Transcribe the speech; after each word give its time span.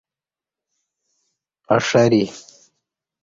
پݜہ 1.65 2.03
ری 2.11 2.23